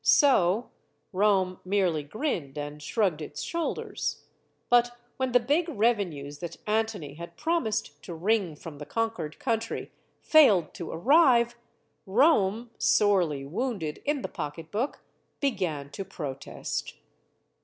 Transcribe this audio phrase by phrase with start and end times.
[0.03, 0.71] So
[1.13, 4.23] Rome merely grinned and shrugged its shoulders.
[4.67, 9.91] But when the big revenues that Antony had promised to wring from the conquered country
[10.23, 11.55] failed to arrive,
[12.07, 15.03] Rome sorely wounded in the pocketbook
[15.39, 16.95] began to protest.